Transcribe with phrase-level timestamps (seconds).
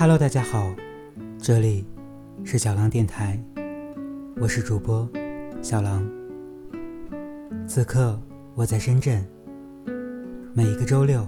[0.00, 0.72] Hello，大家好，
[1.40, 1.84] 这里
[2.44, 3.36] 是小狼电台，
[4.36, 5.10] 我是主播
[5.60, 6.08] 小狼。
[7.66, 8.16] 此刻
[8.54, 9.26] 我在深圳，
[10.54, 11.26] 每一个周六，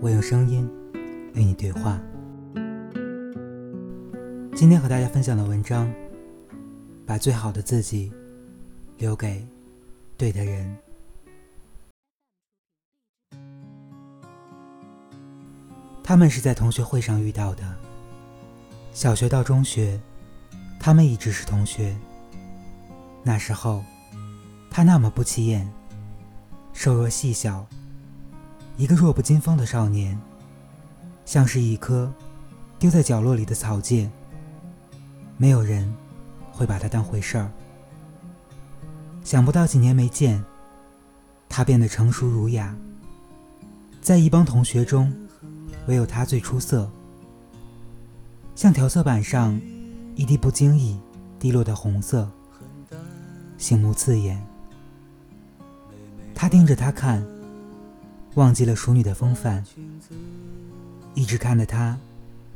[0.00, 0.66] 我用声音
[1.34, 2.00] 与你对话。
[4.54, 5.92] 今天和大家分享的文章，
[7.04, 8.10] 把最好的自己
[8.96, 9.46] 留给
[10.16, 10.74] 对的人。
[16.02, 17.81] 他们是在同学会上遇到的。
[18.92, 19.98] 小学到中学，
[20.78, 21.96] 他们一直是同学。
[23.22, 23.82] 那时候，
[24.70, 25.66] 他那么不起眼，
[26.74, 27.66] 瘦弱细小，
[28.76, 30.18] 一个弱不禁风的少年，
[31.24, 32.12] 像是一颗
[32.78, 34.10] 丢在角落里的草芥。
[35.38, 35.92] 没有人
[36.52, 37.50] 会把他当回事儿。
[39.24, 40.44] 想不到几年没见，
[41.48, 42.76] 他变得成熟儒雅，
[44.02, 45.10] 在一帮同学中。
[45.88, 46.88] 唯有他最出色，
[48.54, 49.60] 像调色板上
[50.14, 50.98] 一滴不经意
[51.38, 52.30] 滴落的红色，
[53.58, 54.40] 醒目刺眼。
[56.34, 57.24] 他盯着他看，
[58.34, 59.64] 忘记了淑女的风范，
[61.14, 61.98] 一直看着他，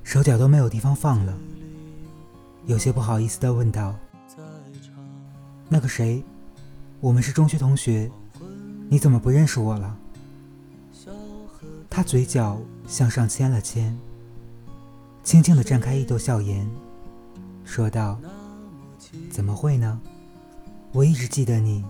[0.02, 1.36] 手脚都没有地方放了，
[2.66, 3.94] 有些不好意思的问道
[5.68, 6.22] ：“那个谁，
[7.00, 8.10] 我们是中学同学，
[8.88, 9.96] 你怎么不认识我了？”
[11.90, 12.60] 他嘴角。
[12.88, 13.98] 向上牵了牵，
[15.26, 16.64] 轻轻地绽开一朵笑颜，
[17.64, 18.16] 说道
[19.28, 20.00] ：“怎么会呢？
[20.92, 21.84] 我一直记得你。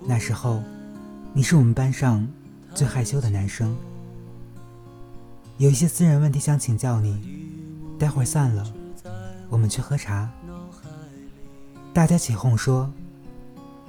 [0.00, 0.62] 那时候，
[1.34, 2.26] 你是我们班上
[2.74, 3.76] 最害羞的男生。
[5.58, 7.20] 有一些私人问题想请教你。
[7.98, 8.66] 待会儿散了，
[9.50, 10.26] 我们去喝茶。”
[11.92, 12.90] 大家起哄说：“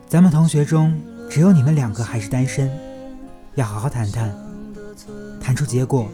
[0.10, 2.70] 咱们同学中只有你们两个还是单身，
[3.56, 4.36] 要好好谈谈。”
[5.40, 6.10] 谈出结果，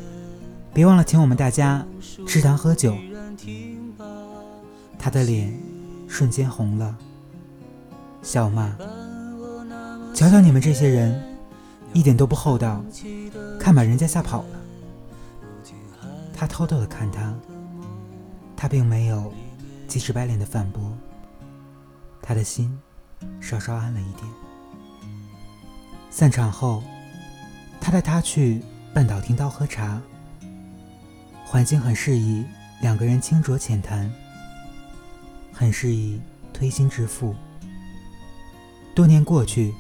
[0.74, 1.86] 别忘了请我们大家
[2.28, 2.98] 吃糖喝酒。
[4.98, 5.54] 他的脸
[6.08, 6.96] 瞬间红了，
[8.22, 8.76] 笑骂
[10.16, 11.22] ：“瞧瞧你们这些人，
[11.94, 12.84] 一点都不厚道，
[13.60, 14.60] 看把人家吓跑了。”
[16.34, 17.34] 他偷偷的看他，
[18.56, 19.32] 他并没有
[19.88, 20.92] 急赤白脸的反驳，
[22.22, 22.80] 他的心
[23.40, 24.28] 稍稍安了一点。
[26.10, 26.82] 散场后，
[27.80, 28.64] 他带他去。
[28.94, 30.00] 半岛听涛喝茶，
[31.54, 32.44] 环境很适宜，
[32.82, 34.12] 两个人轻酌浅谈，
[35.52, 36.20] 很适宜
[36.52, 37.36] 推心置腹。
[38.96, 39.72] 多年过去，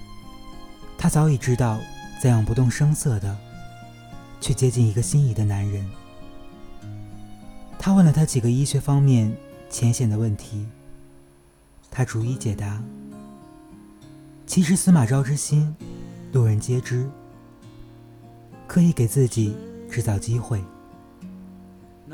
[0.99, 1.79] 他早已知道
[2.21, 3.35] 怎样不动声色的
[4.39, 5.83] 去接近一个心仪的男人。
[7.79, 9.35] 他问了他几个医学方面
[9.67, 10.67] 浅显的问题，
[11.89, 12.79] 他逐一解答。
[14.45, 15.75] 其实司马昭之心，
[16.33, 17.09] 路人皆知。
[18.67, 19.57] 刻意给自己
[19.89, 20.63] 制造机会。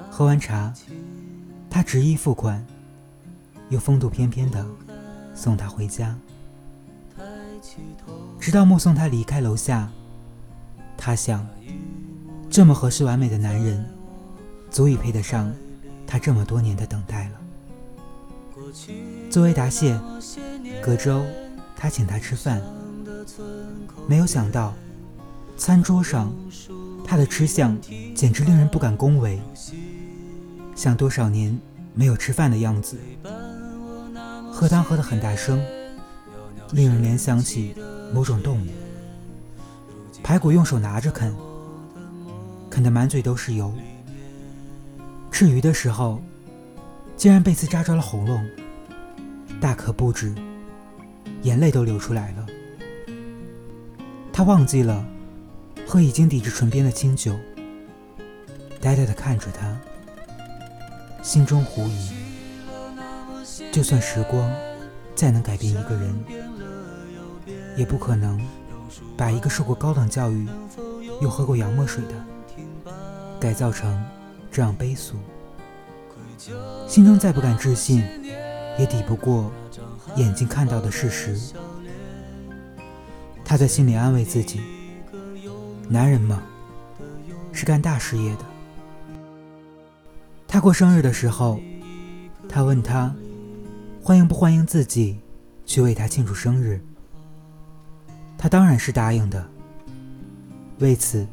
[0.10, 0.74] 喝完茶，
[1.70, 2.66] 他执意付款，
[3.70, 4.66] 又风度翩翩的
[5.34, 6.16] 送她回家。
[8.40, 9.90] 直到目送他离开楼下，
[10.98, 11.46] 他想，
[12.50, 13.86] 这么合适完美的男人，
[14.72, 15.54] 足以配得上
[16.08, 17.40] 他这么多年的等待了。
[19.30, 20.00] 作为答谢，
[20.82, 21.26] 隔周
[21.76, 22.62] 他请他吃饭，
[24.08, 24.74] 没有想到。
[25.58, 26.34] 餐桌上，
[27.09, 27.75] 他的吃相
[28.14, 29.42] 简直令人不敢恭维，
[30.75, 31.59] 像多少年
[31.96, 33.00] 没有吃饭的样子。
[34.53, 35.59] 喝汤喝得很大声，
[36.72, 37.74] 令人联想起
[38.14, 38.69] 某种动物。
[40.22, 41.36] 排骨用手拿着啃，
[42.69, 43.74] 啃得满嘴都是油。
[45.31, 46.22] 吃鱼的时候，
[47.18, 48.48] 竟然被刺扎着了喉咙，
[49.59, 50.36] 大可不止，
[51.42, 52.46] 眼泪都流出来了。
[54.31, 55.03] 他忘记了。
[55.92, 57.36] 喝已经抵至唇边的清酒，
[58.80, 59.76] 呆呆地看着他，
[61.24, 62.12] 心中狐疑。
[63.72, 64.54] 就算时光
[65.16, 66.24] 再能改变一个人，
[67.76, 68.40] 也不可能
[69.18, 70.48] 把一个受过高等教育
[71.24, 72.14] 又喝过洋墨水的
[73.40, 74.00] 改造成
[74.52, 75.16] 这样卑俗。
[76.88, 78.04] 心中再不敢置信，
[78.78, 79.52] 也抵不过
[80.18, 81.36] 眼睛看到的事实。
[83.44, 84.62] 他在心里安慰自己。
[85.91, 86.44] 男人嘛，
[87.51, 88.45] 是干大事业的。
[90.47, 91.59] 他过生日的时候，
[92.47, 93.12] 他问他，
[94.00, 95.19] 欢迎不欢迎自己
[95.65, 96.80] 去为他庆祝生日。
[98.38, 99.44] 他当然是答应的。
[100.77, 101.25] 为此，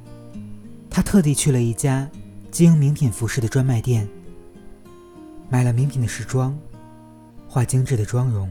[0.89, 2.09] 他特地去了一家
[2.51, 4.09] 经营名品服饰的专卖店，
[5.51, 6.59] 买了名品的时装，
[7.47, 8.51] 化精致的妆容。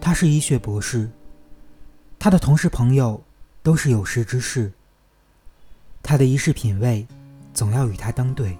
[0.00, 1.10] 他是医学博士，
[2.20, 3.20] 他的同事朋友。
[3.62, 4.72] 都是有识之士。
[6.02, 7.06] 他的衣饰品味
[7.52, 8.56] 总要与他登对。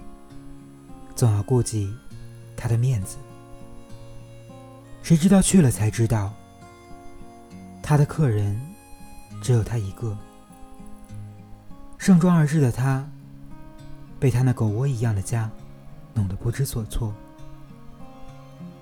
[1.13, 1.93] 总要顾及
[2.55, 3.17] 他的面子。
[5.03, 6.33] 谁知道去了才知道，
[7.83, 8.59] 他的客人
[9.41, 10.17] 只有他一个。
[11.97, 13.07] 盛装而至的他，
[14.19, 15.51] 被他那狗窝一样的家
[16.13, 17.13] 弄得不知所措。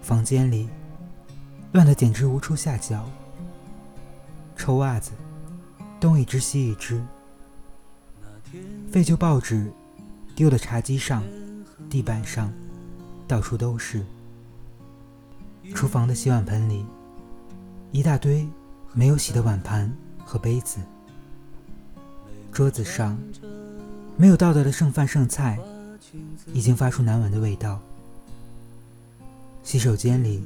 [0.02, 0.70] 房间里
[1.74, 3.10] 乱得简直无处下脚，
[4.56, 5.12] 臭袜子
[6.00, 7.04] 东一只西一只，
[8.90, 9.72] 废旧报纸
[10.34, 11.22] 丢的茶几上、
[11.90, 12.52] 地板上，
[13.28, 14.06] 到处都是。
[15.76, 16.86] 厨房的洗碗盆里，
[17.92, 18.48] 一大堆
[18.94, 19.94] 没有洗的碗盘
[20.24, 20.80] 和杯子。
[22.52, 23.18] 桌子上
[24.16, 25.60] 没有倒掉的剩饭剩菜，
[26.54, 27.80] 已经发出难闻的味道。
[29.64, 30.42] 洗手间里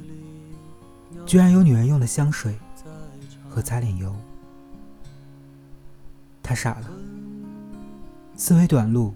[1.24, 2.58] 居然有女人用的香水
[3.48, 4.14] 和擦脸油。
[6.44, 6.90] 他傻了，
[8.36, 9.14] 思维短路，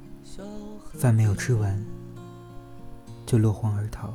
[0.94, 1.84] 饭没有吃完
[3.26, 4.12] 就落荒而逃。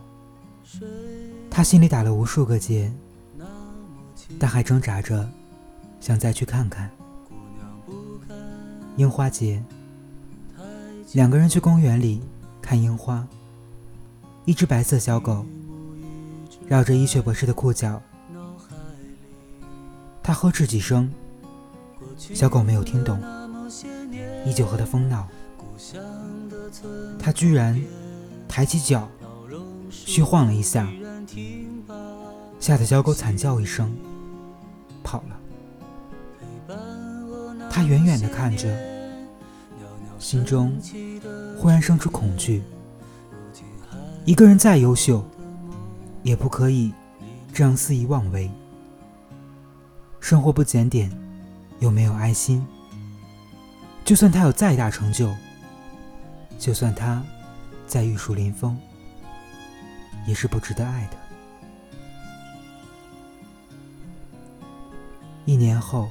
[1.52, 2.92] 他心里打了无数个结，
[4.40, 5.30] 但还挣扎着
[6.00, 6.90] 想再去看看。
[8.98, 9.64] 樱花节，
[11.12, 12.20] 两个人去公园里
[12.64, 13.26] 看樱花。
[14.46, 15.46] 一只白色小狗
[16.68, 18.02] 绕着医学博士的裤脚，
[20.24, 21.10] 他呵斥几声，
[22.18, 23.20] 小狗没有听懂，
[24.46, 25.28] 依旧和他疯闹。
[27.20, 27.82] 他居然
[28.48, 29.10] 抬起脚，
[29.90, 30.88] 虚晃了一下，
[32.60, 33.96] 吓得小狗惨叫一声，
[35.04, 36.78] 跑了。
[37.70, 38.70] 他远远地看着，
[40.20, 40.80] 心中
[41.58, 42.62] 忽然生出恐惧。
[44.26, 45.26] 一个人再优秀，
[46.22, 46.94] 也不可以
[47.52, 48.50] 这样肆意妄为。
[50.20, 51.12] 生活不检点，
[51.84, 52.66] 又没有爱心。
[54.06, 55.36] 就算他有再大成就，
[56.58, 57.22] 就算他
[57.86, 58.80] 再玉树临风，
[60.26, 61.18] 也是不值得爱的。
[65.46, 66.08] 一年后。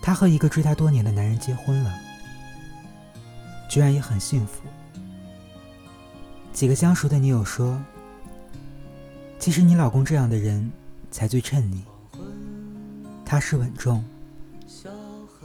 [0.00, 1.92] 她和一个追她多年的男人结婚了，
[3.68, 4.62] 居然也很幸福。
[6.52, 7.82] 几个相熟的女友说
[9.40, 10.70] ：“其实你老公这样的人
[11.10, 11.82] 才最衬你。
[13.26, 14.02] 踏实稳重。”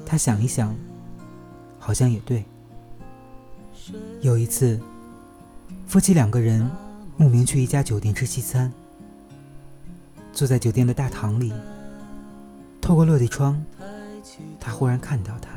[0.05, 0.73] 他想一想，
[1.77, 2.45] 好像也对。
[4.21, 4.79] 有一次，
[5.87, 6.69] 夫妻两个人
[7.17, 8.71] 慕名去一家酒店吃西餐，
[10.31, 11.51] 坐在酒店的大堂里，
[12.79, 13.61] 透过落地窗。
[14.59, 15.49] 他忽然看到他，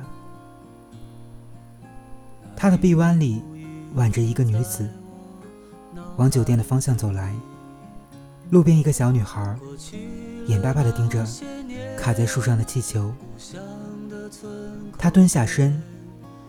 [2.56, 3.42] 他的臂弯里
[3.94, 4.88] 挽着一个女子，
[6.16, 7.34] 往酒店的方向走来。
[8.54, 9.58] 路边一个小女孩，
[10.46, 11.26] 眼巴巴地盯着
[11.98, 13.12] 卡在树上的气球。
[14.96, 15.82] 他蹲下身，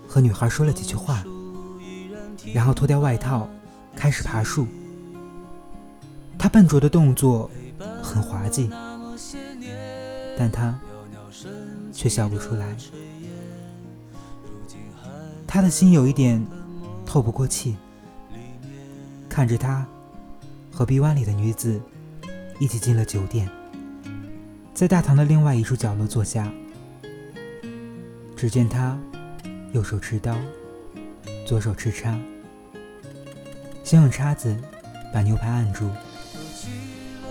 [0.07, 1.23] 和女孩说了几句话，
[2.53, 3.49] 然后脱掉外套，
[3.95, 4.67] 开始爬树。
[6.37, 7.49] 他笨拙的动作
[8.03, 8.69] 很滑稽，
[10.37, 10.79] 但他。
[11.91, 12.75] 却笑不出来，
[15.47, 16.45] 他的心有一点
[17.03, 17.75] 透不过气。
[19.27, 19.85] 看着他
[20.71, 21.81] 和臂弯里的女子
[22.59, 23.49] 一起进了酒店，
[24.73, 26.51] 在大堂的另外一处角落坐下。
[28.35, 28.97] 只见他
[29.71, 30.35] 右手持刀，
[31.45, 32.19] 左手持叉，
[33.83, 34.55] 先用叉子
[35.13, 35.89] 把牛排按住，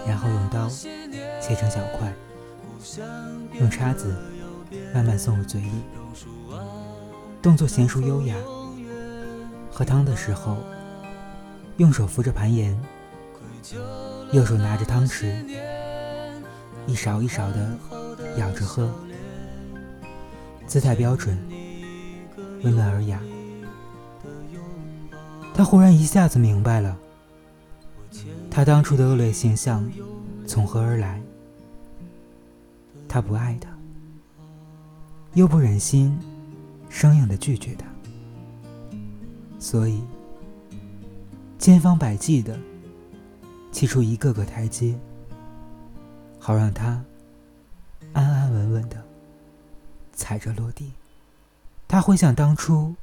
[0.06, 0.68] 然后用刀
[1.40, 2.12] 切成小块，
[3.58, 4.14] 用叉子。
[4.92, 5.70] 慢慢送入嘴里，
[7.40, 8.34] 动作娴熟优雅。
[9.70, 10.56] 喝汤的时候，
[11.76, 12.76] 用手扶着盘沿，
[14.32, 15.44] 右手拿着汤匙，
[16.86, 17.76] 一勺一勺的
[18.36, 18.92] 舀着喝，
[20.66, 21.38] 姿态标准，
[22.62, 23.20] 温文尔雅。
[25.54, 26.96] 他忽然一下子明白了，
[28.50, 29.88] 他当初的恶劣形象
[30.46, 31.20] 从何而来。
[33.08, 33.68] 他不爱他。
[35.34, 36.16] 又不忍心
[36.88, 37.84] 生硬的拒绝他，
[39.58, 40.00] 所以
[41.58, 42.56] 千方百计的
[43.74, 44.96] 砌出一个个台阶，
[46.38, 47.04] 好让他
[48.12, 49.04] 安安稳稳的
[50.12, 50.92] 踩着落地。
[51.88, 52.94] 他回想当初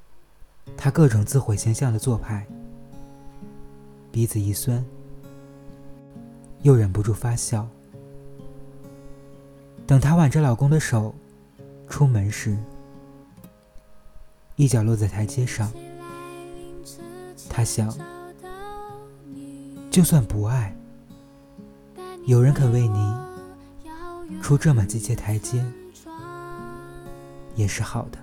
[0.77, 2.47] 他各种自毁形象的做派，
[4.13, 4.83] 鼻子一酸，
[6.61, 7.67] 又忍不住发笑。
[9.85, 11.13] 等她挽着老公的手。
[11.89, 12.57] 出门时，
[14.55, 15.69] 一脚落在台阶上。
[17.49, 17.93] 他想，
[19.91, 20.73] 就算不爱，
[22.25, 23.13] 有人肯为你
[24.41, 25.61] 出这么几阶台阶，
[27.55, 28.17] 也是好的。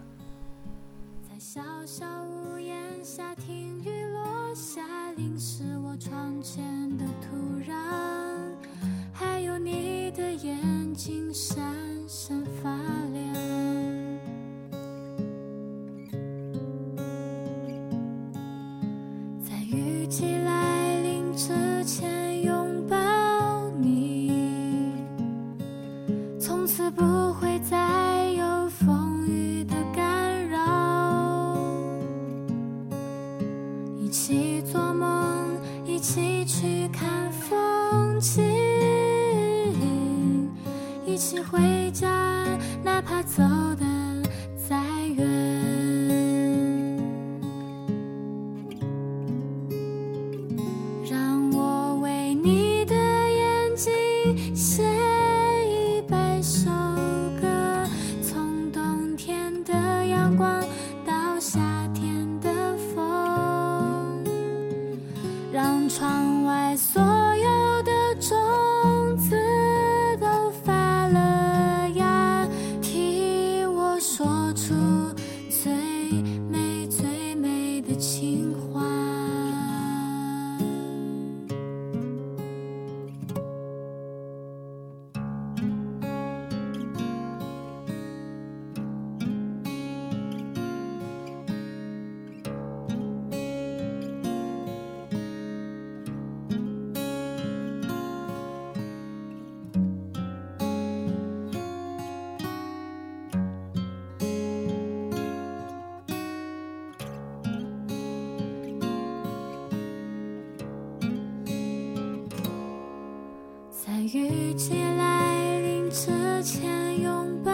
[114.58, 117.52] 节来临之前拥抱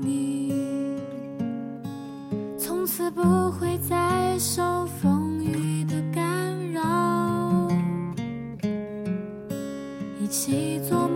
[0.00, 0.52] 你，
[2.58, 7.68] 从此不会再受风雨的干扰，
[10.20, 11.15] 一起做梦。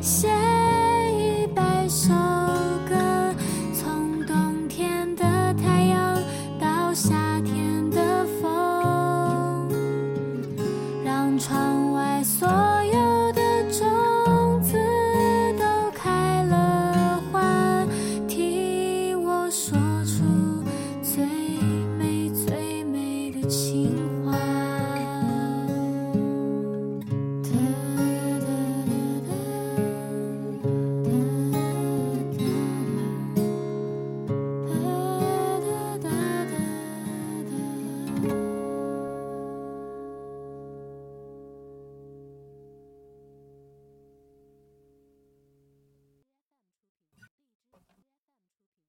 [0.00, 0.35] 下。